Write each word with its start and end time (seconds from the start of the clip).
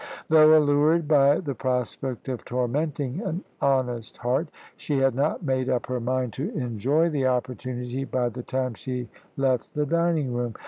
Though 0.29 0.57
allured 0.57 1.07
by 1.07 1.41
the 1.41 1.53
prospect 1.53 2.27
of 2.27 2.43
tormenting 2.43 3.21
an 3.21 3.43
honest 3.61 4.17
heart, 4.17 4.49
she 4.75 4.97
had 4.97 5.13
not 5.13 5.43
made 5.43 5.69
up 5.69 5.85
her 5.85 5.99
mind 5.99 6.33
to 6.33 6.49
enjoy 6.57 7.09
the 7.09 7.27
opportunity 7.27 8.03
by 8.03 8.29
the 8.29 8.41
time 8.41 8.73
she 8.73 9.09
left 9.37 9.71
the 9.75 9.85
dining 9.85 10.33
room. 10.33 10.55